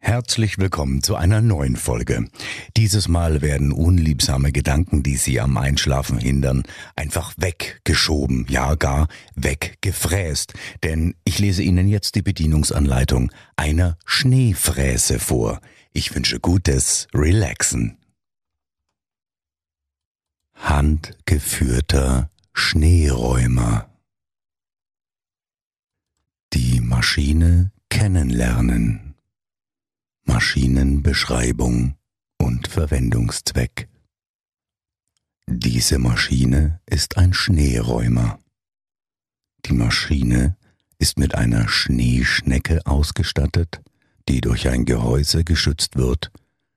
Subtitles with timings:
[0.00, 2.28] Herzlich willkommen zu einer neuen Folge.
[2.76, 6.62] Dieses Mal werden unliebsame Gedanken, die Sie am Einschlafen hindern,
[6.94, 10.54] einfach weggeschoben, ja gar weggefräst.
[10.84, 15.60] Denn ich lese Ihnen jetzt die Bedienungsanleitung einer Schneefräse vor.
[15.92, 17.98] Ich wünsche gutes Relaxen.
[20.54, 23.90] Handgeführter Schneeräumer.
[26.52, 29.07] Die Maschine kennenlernen.
[30.28, 31.96] Maschinenbeschreibung
[32.36, 33.88] und Verwendungszweck.
[35.46, 38.38] Diese Maschine ist ein Schneeräumer.
[39.64, 40.56] Die Maschine
[40.98, 43.80] ist mit einer Schneeschnecke ausgestattet,
[44.28, 46.30] die durch ein Gehäuse geschützt wird,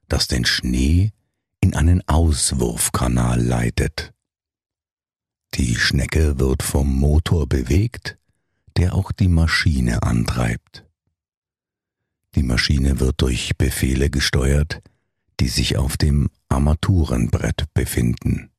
[0.08, 1.12] das den Schnee
[1.60, 4.14] in einen Auswurfkanal leitet.
[5.56, 8.18] Die Schnecke wird vom Motor bewegt,
[8.78, 10.86] der auch die Maschine antreibt.
[12.36, 14.82] Die Maschine wird durch Befehle gesteuert,
[15.40, 18.52] die sich auf dem Armaturenbrett befinden.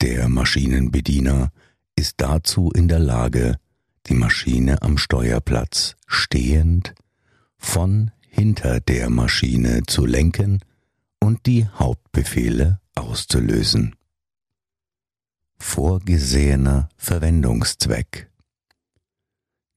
[0.00, 1.52] Der Maschinenbediener
[1.94, 3.58] ist dazu in der Lage,
[4.06, 6.94] die Maschine am Steuerplatz stehend
[7.58, 10.60] von hinter der Maschine zu lenken
[11.20, 13.94] und die Hauptbefehle auszulösen.
[15.58, 18.29] Vorgesehener Verwendungszweck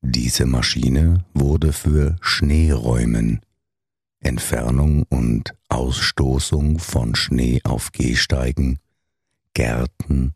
[0.03, 3.39] diese Maschine wurde für Schneeräumen,
[4.19, 8.79] Entfernung und Ausstoßung von Schnee auf Gehsteigen,
[9.53, 10.33] Gärten,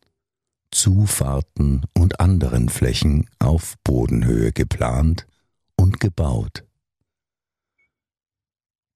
[0.72, 5.28] Zufahrten und anderen Flächen auf Bodenhöhe geplant
[5.76, 6.64] und gebaut.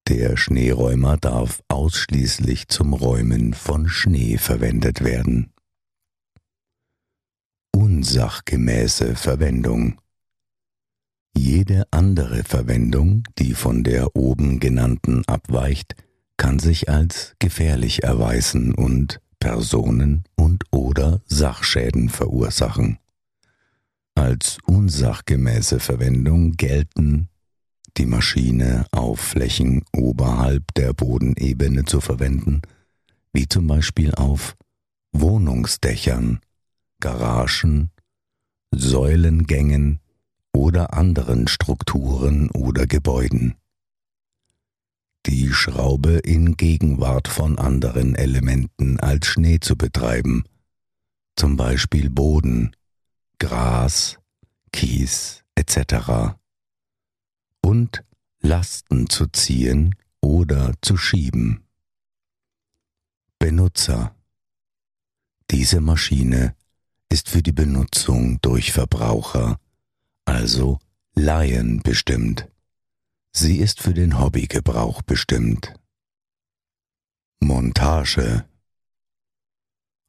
[0.07, 5.51] Der Schneeräumer darf ausschließlich zum Räumen von Schnee verwendet werden.
[7.73, 9.99] Unsachgemäße Verwendung
[11.35, 15.95] jede andere Verwendung, die von der oben genannten abweicht,
[16.37, 22.97] kann sich als gefährlich erweisen und Personen und oder Sachschäden verursachen.
[24.15, 27.29] Als unsachgemäße Verwendung gelten
[27.97, 32.61] die Maschine auf Flächen oberhalb der Bodenebene zu verwenden,
[33.33, 34.55] wie zum Beispiel auf
[35.13, 36.39] Wohnungsdächern,
[36.99, 37.91] Garagen,
[38.71, 40.00] Säulengängen,
[40.53, 43.55] oder anderen Strukturen oder Gebäuden.
[45.27, 50.45] Die Schraube in Gegenwart von anderen Elementen als Schnee zu betreiben,
[51.35, 52.75] zum Beispiel Boden,
[53.39, 54.17] Gras,
[54.71, 56.35] Kies etc.
[57.61, 58.03] und
[58.39, 61.63] Lasten zu ziehen oder zu schieben.
[63.37, 64.15] Benutzer
[65.51, 66.55] Diese Maschine
[67.09, 69.59] ist für die Benutzung durch Verbraucher
[70.25, 70.79] also
[71.15, 72.47] Laien bestimmt.
[73.33, 75.73] Sie ist für den Hobbygebrauch bestimmt.
[77.39, 78.45] Montage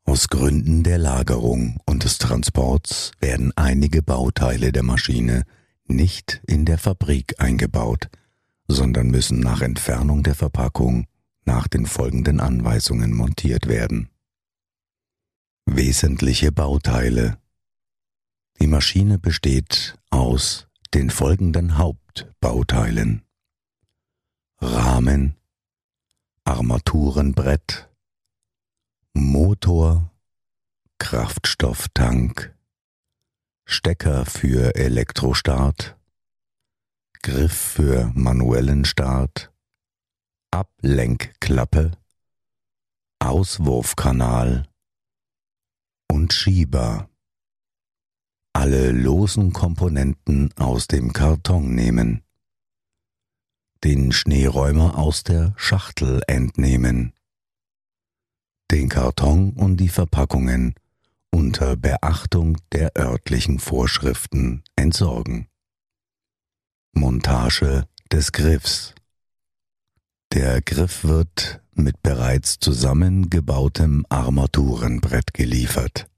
[0.05, 5.45] Aus Gründen der Lagerung und des Transports werden einige Bauteile der Maschine
[5.87, 8.09] nicht in der Fabrik eingebaut,
[8.69, 11.06] sondern müssen nach Entfernung der Verpackung
[11.45, 14.09] nach den folgenden Anweisungen montiert werden.
[15.67, 17.39] Wesentliche Bauteile
[18.61, 23.23] die Maschine besteht aus den folgenden Hauptbauteilen.
[24.61, 25.37] Rahmen,
[26.45, 27.91] Armaturenbrett,
[29.15, 30.12] Motor,
[30.99, 32.55] Kraftstofftank,
[33.65, 35.97] Stecker für Elektrostart,
[37.22, 39.51] Griff für manuellen Start,
[40.51, 41.93] Ablenkklappe,
[43.19, 44.69] Auswurfkanal
[46.09, 47.09] und Schieber
[48.53, 52.22] alle losen Komponenten aus dem Karton nehmen,
[53.84, 57.13] den Schneeräumer aus der Schachtel entnehmen,
[58.71, 60.75] den Karton und die Verpackungen
[61.31, 65.48] unter Beachtung der örtlichen Vorschriften entsorgen.
[66.93, 68.95] Montage des Griffs.
[70.33, 76.11] Der Griff wird mit bereits zusammengebautem Armaturenbrett geliefert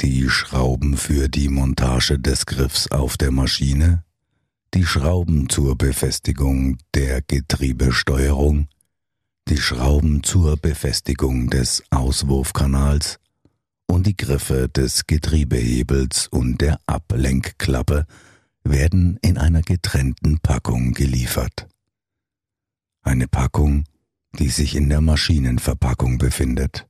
[0.00, 4.04] die Schrauben für die Montage des Griffs auf der Maschine,
[4.74, 8.68] die Schrauben zur Befestigung der Getriebesteuerung,
[9.48, 13.18] die Schrauben zur Befestigung des Auswurfkanals
[13.86, 18.06] und die Griffe des Getriebehebels und der Ablenkklappe
[18.64, 21.68] werden in einer getrennten Packung geliefert.
[23.02, 23.84] Eine Packung,
[24.38, 26.86] die sich in der Maschinenverpackung befindet.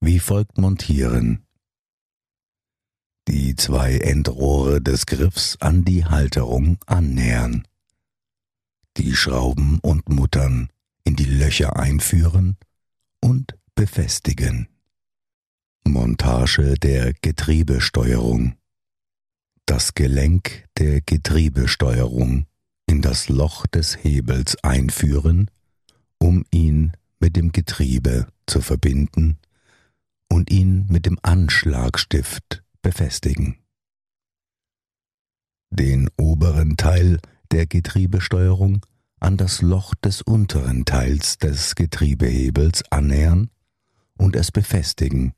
[0.00, 1.44] Wie folgt montieren.
[3.28, 7.68] Die zwei Endrohre des Griffs an die Halterung annähern.
[8.96, 10.70] Die Schrauben und Muttern
[11.04, 12.56] in die Löcher einführen
[13.20, 14.68] und befestigen.
[15.86, 18.54] Montage der Getriebesteuerung.
[19.66, 22.46] Das Gelenk der Getriebesteuerung
[22.86, 25.50] in das Loch des Hebels einführen,
[26.16, 29.36] um ihn mit dem Getriebe zu verbinden
[30.30, 33.58] und ihn mit dem Anschlagstift befestigen.
[35.68, 37.20] Den oberen Teil
[37.52, 38.86] der Getriebesteuerung
[39.20, 43.50] an das Loch des unteren Teils des Getriebehebels annähern
[44.16, 45.34] und es befestigen,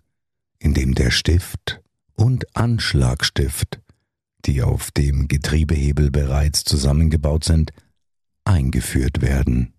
[0.61, 1.83] indem der Stift
[2.15, 3.81] und Anschlagstift,
[4.45, 7.73] die auf dem Getriebehebel bereits zusammengebaut sind,
[8.45, 9.75] eingeführt werden.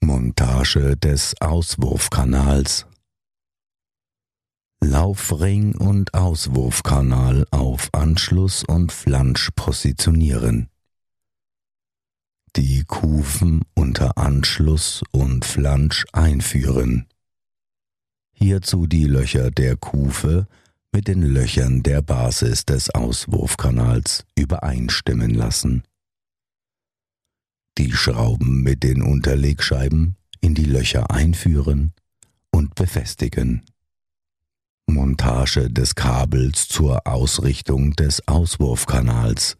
[0.00, 2.86] Montage des Auswurfkanals
[4.80, 10.68] Laufring und Auswurfkanal auf Anschluss und Flansch positionieren
[12.56, 17.06] die Kufen unter Anschluss und Flansch einführen.
[18.32, 20.46] Hierzu die Löcher der Kufe
[20.90, 25.82] mit den Löchern der Basis des Auswurfkanals übereinstimmen lassen.
[27.76, 31.92] Die Schrauben mit den Unterlegscheiben in die Löcher einführen
[32.50, 33.66] und befestigen.
[34.86, 39.56] Montage des Kabels zur Ausrichtung des Auswurfkanals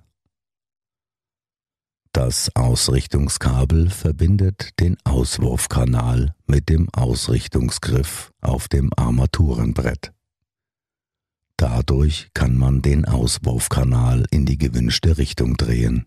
[2.17, 10.15] das Ausrichtungskabel verbindet den Auswurfkanal mit dem Ausrichtungsgriff auf dem Armaturenbrett.
[11.59, 16.07] Dadurch kann man den Auswurfkanal in die gewünschte Richtung drehen.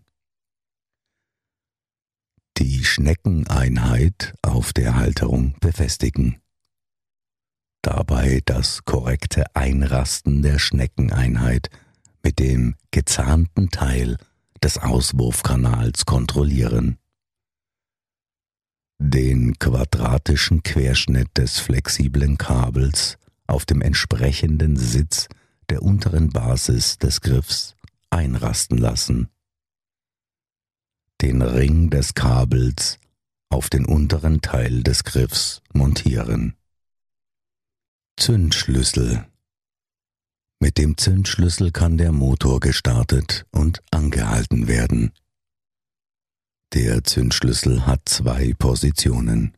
[2.58, 6.40] Die Schneckeneinheit auf der Halterung befestigen.
[7.82, 11.70] Dabei das korrekte Einrasten der Schneckeneinheit
[12.22, 14.18] mit dem gezahnten Teil
[14.62, 16.98] des Auswurfkanals kontrollieren.
[18.98, 23.16] Den quadratischen Querschnitt des flexiblen Kabels
[23.46, 25.28] auf dem entsprechenden Sitz
[25.70, 27.76] der unteren Basis des Griffs
[28.10, 29.30] einrasten lassen.
[31.22, 32.98] Den Ring des Kabels
[33.48, 36.59] auf den unteren Teil des Griffs montieren.
[38.20, 39.26] Zündschlüssel
[40.60, 45.12] mit dem Zündschlüssel kann der Motor gestartet und angehalten werden.
[46.74, 49.56] Der Zündschlüssel hat zwei Positionen.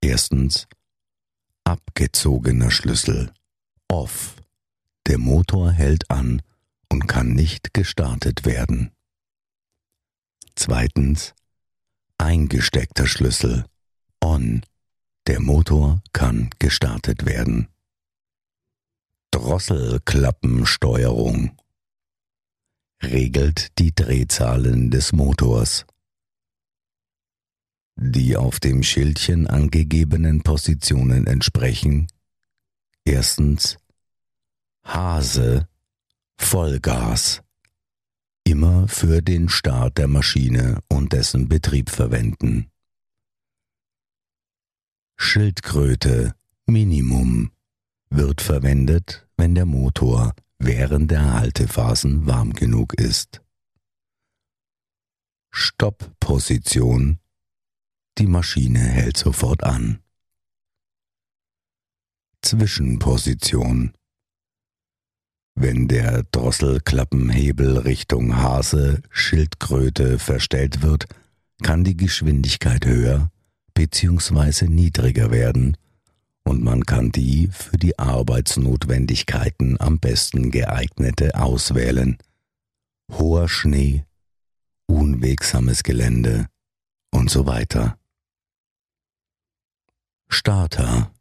[0.00, 0.66] Erstens
[1.62, 3.32] abgezogener Schlüssel
[3.86, 4.34] off.
[5.06, 6.42] Der Motor hält an
[6.90, 8.90] und kann nicht gestartet werden.
[10.56, 11.32] Zweitens
[12.18, 13.66] eingesteckter Schlüssel
[14.20, 14.62] on.
[15.30, 17.68] Der Motor kann gestartet werden.
[19.30, 21.56] Drosselklappensteuerung
[23.00, 25.86] regelt die Drehzahlen des Motors.
[27.94, 32.08] Die auf dem Schildchen angegebenen Positionen entsprechen
[33.04, 33.76] erstens
[34.82, 35.68] Hase
[36.38, 37.40] Vollgas
[38.42, 42.68] immer für den Start der Maschine und dessen Betrieb verwenden.
[45.22, 46.34] Schildkröte
[46.66, 47.52] Minimum
[48.08, 53.42] wird verwendet, wenn der Motor während der Haltephasen warm genug ist.
[55.50, 57.20] Stoppposition.
[58.16, 60.00] Die Maschine hält sofort an.
[62.42, 63.92] Zwischenposition.
[65.54, 71.04] Wenn der Drosselklappenhebel Richtung Hase, Schildkröte verstellt wird,
[71.62, 73.30] kann die Geschwindigkeit höher
[73.74, 74.66] bzw.
[74.66, 75.76] niedriger werden
[76.44, 82.18] und man kann die für die Arbeitsnotwendigkeiten am besten geeignete auswählen.
[83.12, 84.04] Hoher Schnee,
[84.86, 86.48] unwegsames Gelände
[87.10, 87.98] und so weiter.
[90.28, 91.12] Starter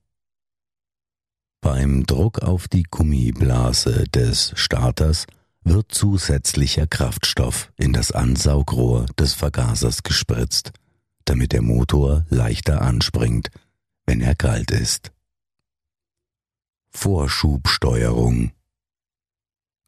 [1.62, 5.25] Beim Druck auf die Gummiblase des Starters
[5.63, 10.72] wird zusätzlicher Kraftstoff in das Ansaugrohr des Vergasers gespritzt,
[11.29, 13.50] damit der Motor leichter anspringt
[14.09, 15.12] wenn er kalt ist.
[16.89, 18.53] Vorschubsteuerung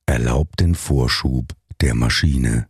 [0.06, 2.68] erlaubt den Vorschub der Maschine.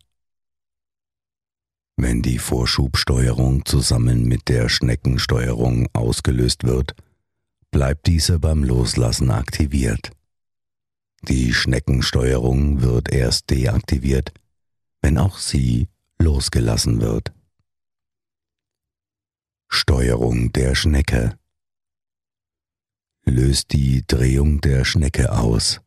[1.98, 6.96] Wenn die Vorschubsteuerung zusammen mit der Schneckensteuerung ausgelöst wird,
[7.70, 10.12] bleibt diese beim Loslassen aktiviert.
[11.28, 14.32] Die Schneckensteuerung wird erst deaktiviert,
[15.02, 17.34] wenn auch sie losgelassen wird.
[19.74, 21.40] Steuerung der Schnecke
[23.24, 25.80] löst die Drehung der Schnecke aus.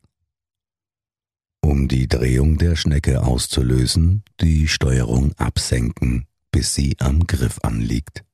[1.61, 8.25] Um die Drehung der Schnecke auszulösen, die Steuerung absenken, bis sie am Griff anliegt.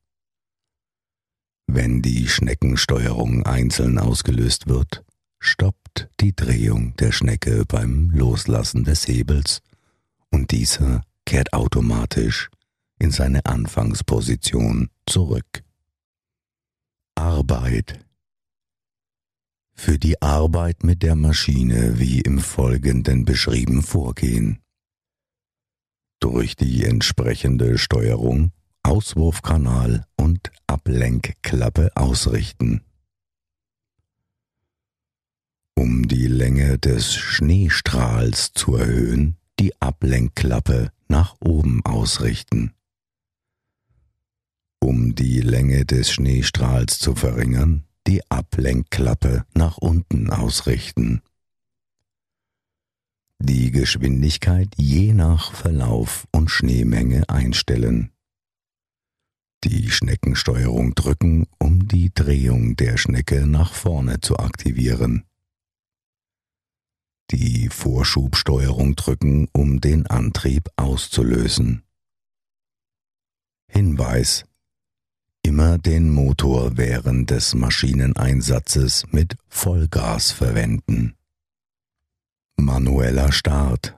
[1.66, 5.04] Wenn die Schneckensteuerung einzeln ausgelöst wird,
[5.38, 9.60] stoppt die Drehung der Schnecke beim Loslassen des Hebels
[10.30, 12.48] und dieser kehrt automatisch
[13.02, 15.64] in seine Anfangsposition zurück.
[17.16, 17.98] Arbeit
[19.74, 24.60] Für die Arbeit mit der Maschine wie im Folgenden beschrieben vorgehen.
[26.20, 28.52] Durch die entsprechende Steuerung
[28.84, 32.82] Auswurfkanal und Ablenkklappe ausrichten.
[35.74, 42.72] Um die Länge des Schneestrahls zu erhöhen, die Ablenkklappe nach oben ausrichten.
[44.82, 51.22] Um die Länge des Schneestrahls zu verringern, die Ablenkklappe nach unten ausrichten.
[53.38, 58.12] Die Geschwindigkeit je nach Verlauf und Schneemenge einstellen
[59.64, 65.24] die Schneckensteuerung drücken, um die Drehung der Schnecke nach vorne zu aktivieren.
[67.30, 71.82] Die Vorschubsteuerung drücken, um den Antrieb auszulösen.
[73.68, 74.44] Hinweis
[75.44, 81.14] Immer den Motor während des Maschineneinsatzes mit Vollgas verwenden.
[82.56, 83.96] Manueller Start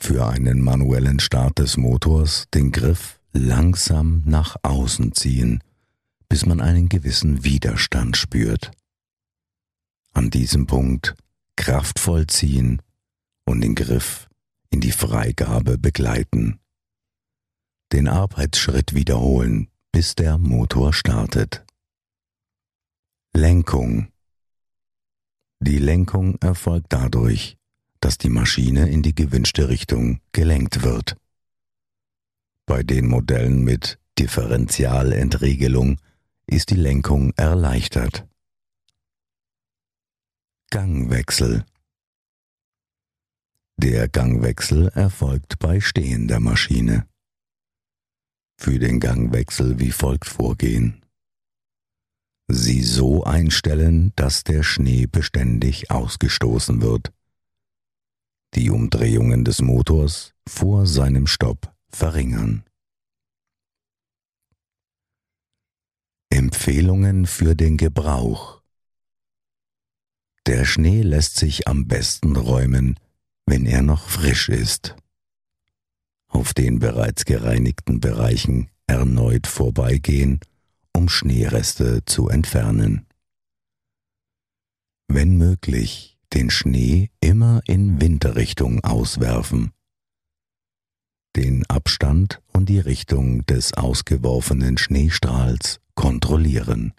[0.00, 5.62] Für einen manuellen Start des Motors den Griff langsam nach außen ziehen,
[6.28, 8.72] bis man einen gewissen Widerstand spürt.
[10.12, 11.14] An diesem Punkt
[11.54, 12.82] kraftvoll ziehen
[13.44, 14.28] und den Griff
[14.70, 16.58] in die Freigabe begleiten.
[17.94, 21.64] Den Arbeitsschritt wiederholen, bis der Motor startet.
[23.32, 24.08] Lenkung.
[25.60, 27.56] Die Lenkung erfolgt dadurch,
[28.00, 31.16] dass die Maschine in die gewünschte Richtung gelenkt wird.
[32.66, 36.00] Bei den Modellen mit Differentialentriegelung
[36.46, 38.26] ist die Lenkung erleichtert.
[40.70, 41.64] Gangwechsel
[43.76, 47.06] Der Gangwechsel erfolgt bei stehender Maschine.
[48.64, 51.04] Für den Gangwechsel wie folgt vorgehen.
[52.48, 57.12] Sie so einstellen, dass der Schnee beständig ausgestoßen wird.
[58.54, 62.64] Die Umdrehungen des Motors vor seinem Stopp verringern.
[66.30, 68.62] Empfehlungen für den Gebrauch
[70.46, 72.98] Der Schnee lässt sich am besten räumen,
[73.44, 74.96] wenn er noch frisch ist.
[76.34, 80.40] Auf den bereits gereinigten Bereichen erneut vorbeigehen,
[80.94, 83.06] um Schneereste zu entfernen.
[85.08, 89.72] Wenn möglich, den Schnee immer in Winterrichtung auswerfen
[91.36, 96.92] den Abstand und die Richtung des ausgeworfenen Schneestrahls kontrollieren.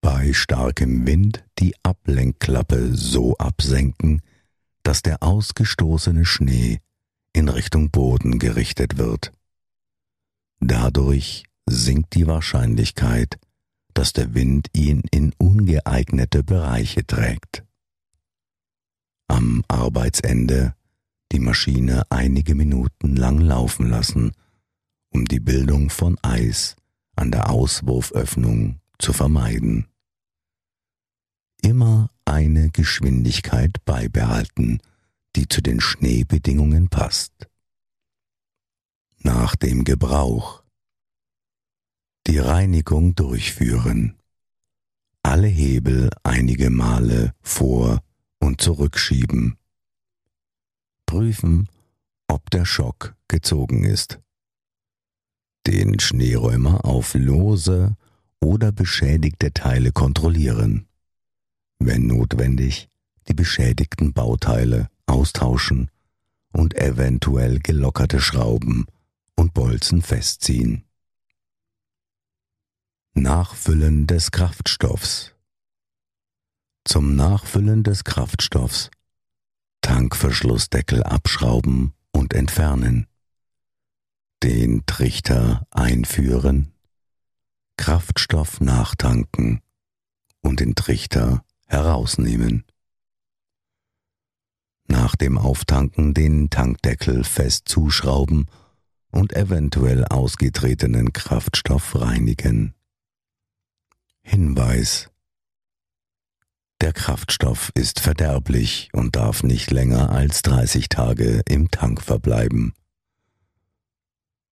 [0.00, 4.22] Bei starkem Wind die Ablenkklappe so absenken,
[4.82, 6.80] dass der ausgestoßene Schnee
[7.32, 9.32] in Richtung Boden gerichtet wird.
[10.60, 13.38] Dadurch sinkt die Wahrscheinlichkeit,
[13.94, 17.64] dass der Wind ihn in ungeeignete Bereiche trägt.
[19.28, 20.74] Am Arbeitsende
[21.32, 24.32] die Maschine einige Minuten lang laufen lassen,
[25.10, 26.76] um die Bildung von Eis
[27.16, 29.86] an der Auswurföffnung zu vermeiden.
[31.62, 34.80] Immer eine Geschwindigkeit beibehalten,
[35.36, 37.32] die zu den Schneebedingungen passt.
[39.18, 40.62] Nach dem Gebrauch
[42.26, 44.18] die Reinigung durchführen.
[45.22, 48.00] Alle Hebel einige Male vor
[48.38, 49.56] und zurückschieben
[51.12, 51.68] prüfen,
[52.26, 54.18] ob der Schock gezogen ist.
[55.66, 57.96] Den Schneeräumer auf lose
[58.40, 60.88] oder beschädigte Teile kontrollieren.
[61.84, 62.88] Wenn notwendig,
[63.28, 65.90] die beschädigten Bauteile austauschen
[66.52, 68.86] und eventuell gelockerte Schrauben
[69.36, 70.84] und Bolzen festziehen.
[73.14, 75.34] Nachfüllen des Kraftstoffs.
[76.84, 78.90] Zum Nachfüllen des Kraftstoffs
[79.82, 83.08] Tankverschlussdeckel abschrauben und entfernen,
[84.42, 86.72] den Trichter einführen,
[87.76, 89.60] Kraftstoff nachtanken
[90.40, 92.64] und den Trichter herausnehmen.
[94.86, 98.46] Nach dem Auftanken den Tankdeckel fest zuschrauben
[99.10, 102.74] und eventuell ausgetretenen Kraftstoff reinigen.
[104.22, 105.10] Hinweis
[106.80, 112.74] Der Kraftstoff ist verderblich und darf nicht länger als 30 Tage im Tank verbleiben.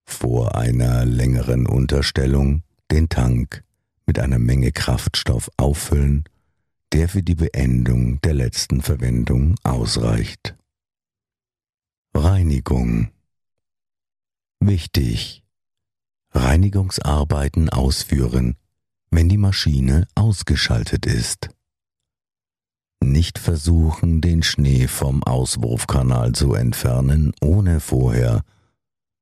[0.04, 3.62] Vor einer längeren Unterstellung den Tank
[4.06, 6.24] mit einer Menge Kraftstoff auffüllen,
[6.92, 10.56] der für die Beendung der letzten Verwendung ausreicht.
[12.14, 13.10] Reinigung
[14.62, 15.42] Wichtig.
[16.32, 18.56] Reinigungsarbeiten ausführen,
[19.10, 21.48] wenn die Maschine ausgeschaltet ist.
[23.02, 28.44] Nicht versuchen, den Schnee vom Auswurfkanal zu entfernen, ohne vorher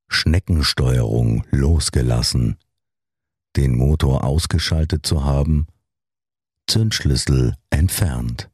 [0.08, 2.56] Schneckensteuerung losgelassen,
[3.56, 5.68] den Motor ausgeschaltet zu haben,
[6.68, 8.50] Zündschlüssel entfernt.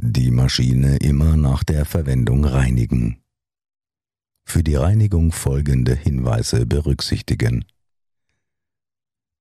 [0.00, 3.22] Die Maschine immer nach der Verwendung reinigen
[4.44, 7.64] für die Reinigung folgende Hinweise berücksichtigen.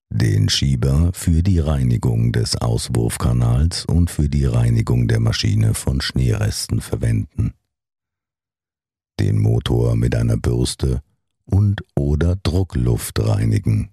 [0.10, 6.82] Den Schieber für die Reinigung des Auswurfkanals und für die Reinigung der Maschine von Schneeresten
[6.82, 7.54] verwenden.
[9.20, 11.02] Den Motor mit einer Bürste
[11.46, 13.91] und oder Druckluft reinigen.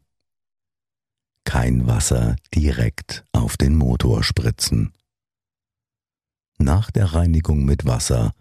[1.48, 4.92] Kein Wasser direkt auf den Motor spritzen.
[6.58, 8.34] Nach der Reinigung mit Wasser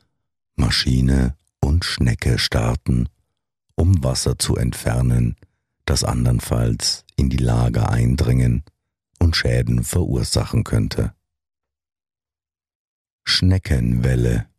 [0.57, 3.07] Maschine und Schnecke starten,
[3.75, 5.37] um Wasser zu entfernen,
[5.85, 8.65] das andernfalls in die Lager eindringen
[9.19, 11.13] und Schäden verursachen könnte.
[13.23, 14.49] Schneckenwelle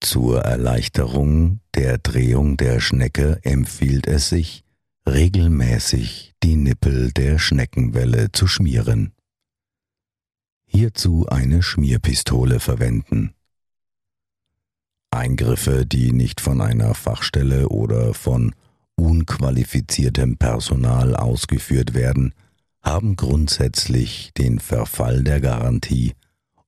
[0.00, 4.64] Zur Erleichterung der Drehung der Schnecke empfiehlt es sich,
[5.06, 9.12] regelmäßig die Nippel der Schneckenwelle zu schmieren.
[10.66, 13.34] Hierzu eine Schmierpistole verwenden.
[15.10, 18.54] Eingriffe, die nicht von einer Fachstelle oder von
[18.94, 22.34] unqualifiziertem Personal ausgeführt werden,
[22.80, 26.14] haben grundsätzlich den Verfall der Garantie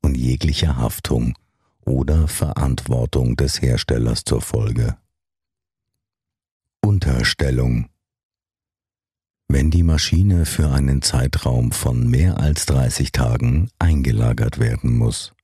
[0.03, 1.39] und jeglicher Haftung
[1.85, 4.97] oder Verantwortung des Herstellers zur Folge.
[6.85, 7.89] Unterstellung
[9.53, 15.35] Wenn die Maschine für einen Zeitraum von mehr als 30 Tagen eingelagert werden muss.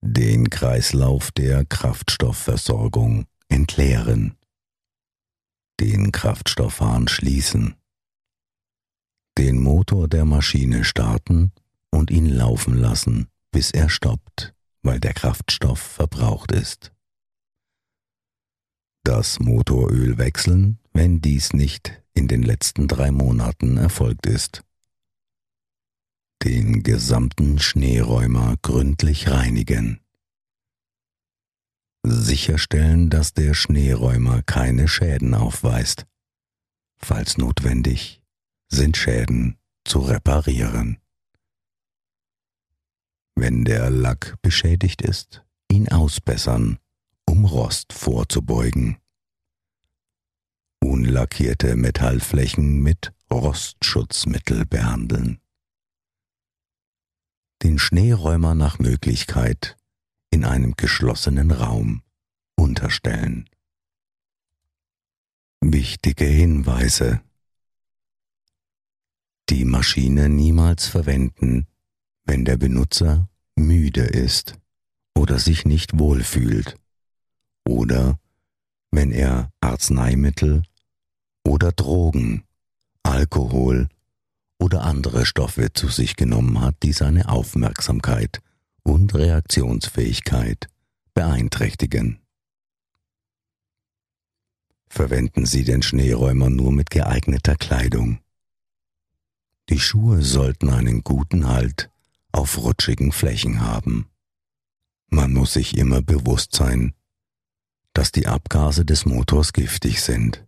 [0.00, 4.36] Den Kreislauf der Kraftstoffversorgung entleeren,
[5.78, 7.76] den Kraftstoffhahn schließen,
[9.38, 11.52] den Motor der Maschine starten
[11.92, 16.92] und ihn laufen lassen, bis er stoppt, weil der Kraftstoff verbraucht ist.
[19.04, 24.62] Das Motoröl wechseln, wenn dies nicht in den letzten drei Monaten erfolgt ist
[26.42, 30.00] den gesamten Schneeräumer gründlich reinigen.
[32.02, 36.06] Sicherstellen, dass der Schneeräumer keine Schäden aufweist.
[36.96, 38.22] Falls notwendig,
[38.68, 40.98] sind Schäden zu reparieren.
[43.34, 46.78] Wenn der Lack beschädigt ist, ihn ausbessern,
[47.26, 48.96] um Rost vorzubeugen.
[50.82, 55.40] Unlackierte Metallflächen mit Rostschutzmittel behandeln
[57.62, 59.76] den Schneeräumer nach Möglichkeit
[60.30, 62.02] in einem geschlossenen Raum
[62.56, 63.48] unterstellen.
[65.60, 67.20] Wichtige Hinweise
[69.50, 71.66] Die Maschine niemals verwenden,
[72.24, 74.58] wenn der Benutzer müde ist
[75.14, 76.76] oder sich nicht wohlfühlt
[77.66, 78.18] oder
[78.90, 80.62] wenn er Arzneimittel
[81.44, 82.44] oder Drogen,
[83.02, 83.88] Alkohol
[84.58, 88.40] oder andere Stoffe zu sich genommen hat, die seine Aufmerksamkeit
[88.82, 90.68] und Reaktionsfähigkeit
[91.14, 92.20] beeinträchtigen.
[94.88, 98.18] Verwenden Sie den Schneeräumer nur mit geeigneter Kleidung.
[99.68, 101.90] Die Schuhe sollten einen guten Halt
[102.32, 104.10] auf rutschigen Flächen haben.
[105.08, 106.94] Man muss sich immer bewusst sein,
[108.00, 110.46] dass die Abgase des Motors giftig sind.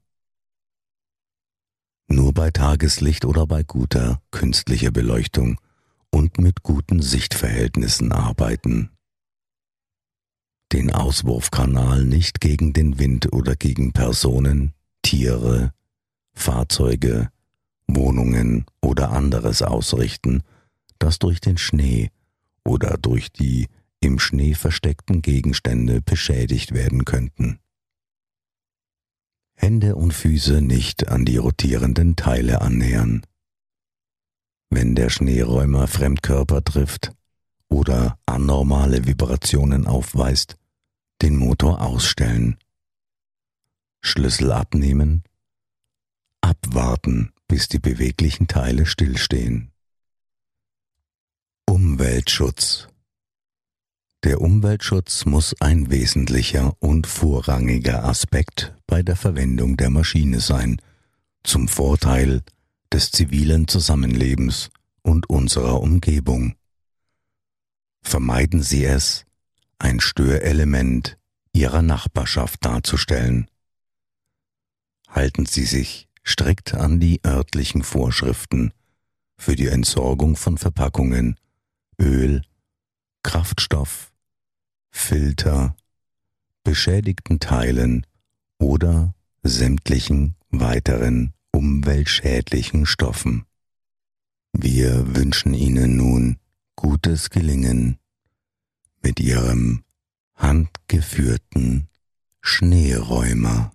[2.08, 5.60] Nur bei Tageslicht oder bei guter künstlicher Beleuchtung
[6.08, 8.88] und mit guten Sichtverhältnissen arbeiten.
[10.72, 15.74] Den Auswurfkanal nicht gegen den Wind oder gegen Personen, Tiere,
[16.32, 17.28] Fahrzeuge,
[17.86, 20.42] Wohnungen oder anderes ausrichten,
[20.98, 22.12] das durch den Schnee
[22.64, 23.68] oder durch die
[24.02, 27.60] im Schnee versteckten Gegenstände beschädigt werden könnten.
[29.54, 33.24] Hände und Füße nicht an die rotierenden Teile annähern.
[34.70, 37.12] Wenn der Schneeräumer Fremdkörper trifft
[37.68, 40.56] oder anormale Vibrationen aufweist,
[41.20, 42.58] den Motor ausstellen.
[44.00, 45.22] Schlüssel abnehmen,
[46.40, 49.70] abwarten, bis die beweglichen Teile stillstehen.
[51.66, 52.88] Umweltschutz
[54.24, 60.80] Der Umweltschutz muss ein wesentlicher und vorrangiger Aspekt bei der Verwendung der Maschine sein,
[61.42, 62.42] zum Vorteil
[62.92, 64.70] des zivilen Zusammenlebens
[65.02, 66.54] und unserer Umgebung.
[68.00, 69.24] Vermeiden Sie es,
[69.80, 71.18] ein Störelement
[71.52, 73.50] Ihrer Nachbarschaft darzustellen.
[75.08, 78.72] Halten Sie sich strikt an die örtlichen Vorschriften
[79.36, 81.36] für die Entsorgung von Verpackungen,
[81.98, 82.42] Öl,
[83.24, 84.11] Kraftstoff,
[84.92, 85.74] Filter,
[86.62, 88.06] beschädigten Teilen
[88.58, 93.44] oder sämtlichen weiteren umweltschädlichen Stoffen.
[94.52, 96.36] Wir wünschen Ihnen nun
[96.76, 97.98] gutes Gelingen
[99.02, 99.82] mit Ihrem
[100.36, 101.88] handgeführten
[102.40, 103.72] Schneeräumer.